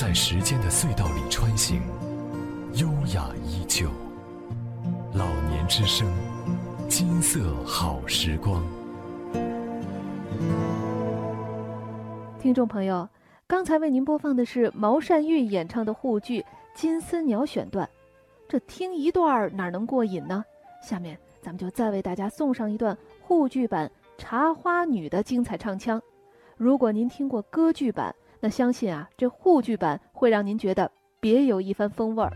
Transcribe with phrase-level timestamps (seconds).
[0.00, 1.82] 在时间的隧道里穿行，
[2.74, 3.90] 优雅依旧。
[5.12, 6.06] 老年之声，
[6.88, 8.62] 金色好时光。
[12.40, 13.08] 听众朋友，
[13.48, 16.42] 刚才为您播放的是毛善玉演唱的沪剧
[16.76, 17.90] 《金丝鸟》选段，
[18.48, 20.44] 这听一段哪能过瘾呢？
[20.80, 26.00] 下面咱们就再为大家送上一段沪剧版《茶花女》的精彩唱腔。
[26.56, 30.90] 如果您听过歌剧版，那相信啊，这沪剧版会让您觉得
[31.20, 32.32] 别有一番风味儿。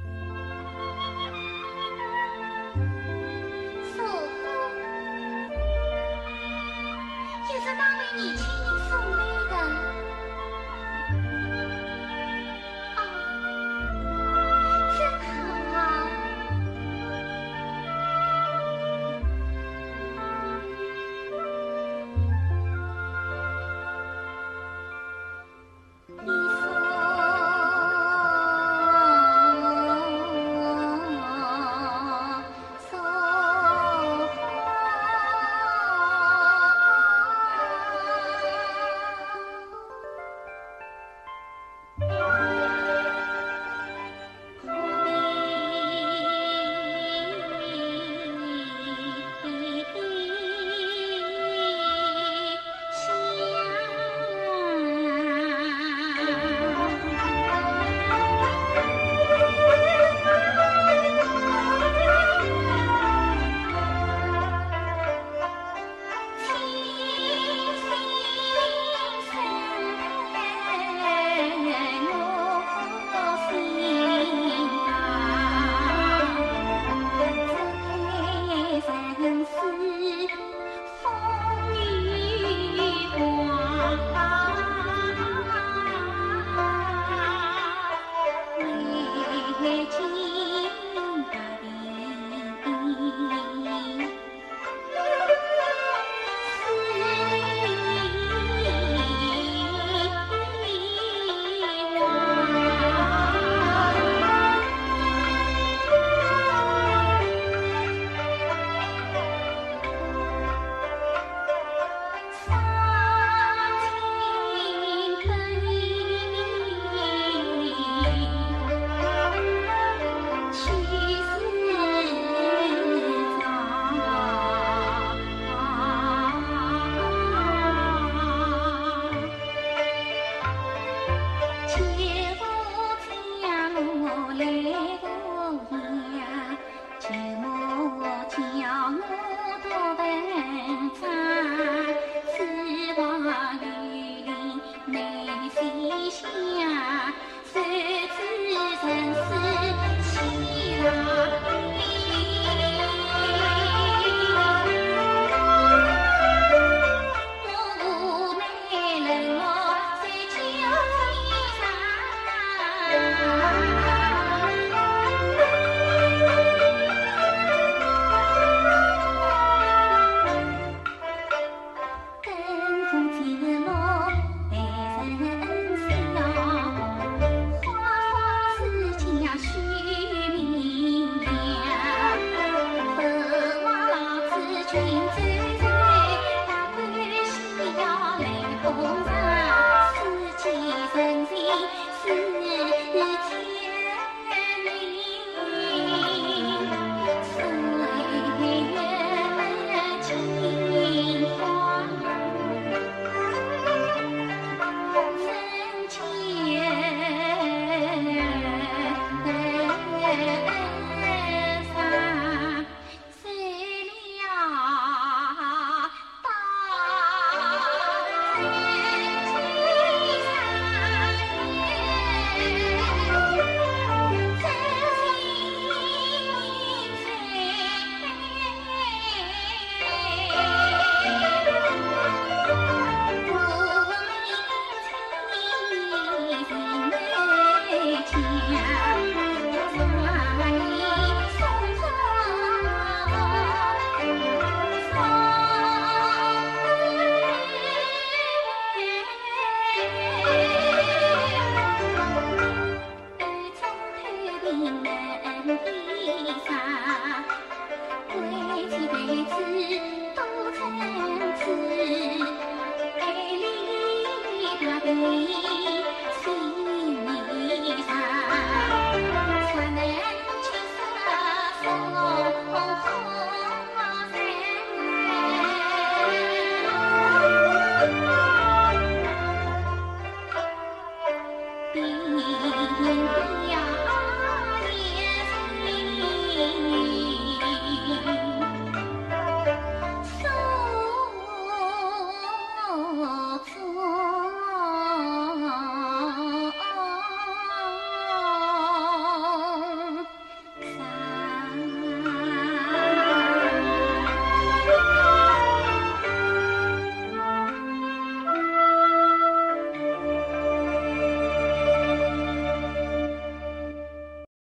[3.99, 4.05] 我
[4.43, 4.83] 到本
[7.47, 7.81] 山，四望
[8.17, 8.52] 云。